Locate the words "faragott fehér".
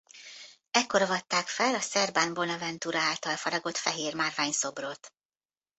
3.37-4.15